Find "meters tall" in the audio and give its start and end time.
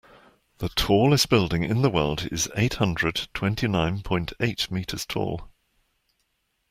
4.71-5.51